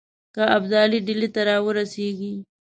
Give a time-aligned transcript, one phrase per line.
[0.35, 2.33] که ابدالي ډهلي ته را ورسیږي.